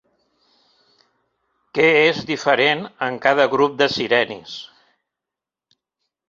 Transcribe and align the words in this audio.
Què 1.77 1.85
és 2.05 2.21
diferent 2.29 2.81
en 3.09 3.21
cada 3.27 3.47
grup 3.53 3.77
de 3.83 3.89
sirenis? 3.97 4.57